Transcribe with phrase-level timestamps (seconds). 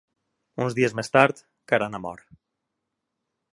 [0.63, 1.43] Uns dies més tard,
[1.73, 2.25] Karana mor.